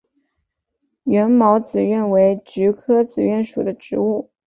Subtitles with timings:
[1.03, 4.31] 缘毛紫菀为菊科紫菀属的植物。